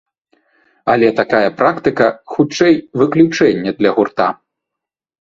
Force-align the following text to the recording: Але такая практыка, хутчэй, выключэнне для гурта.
Але 0.93 1.07
такая 1.19 1.49
практыка, 1.59 2.07
хутчэй, 2.33 2.75
выключэнне 3.05 3.79
для 3.79 3.97
гурта. 4.03 4.27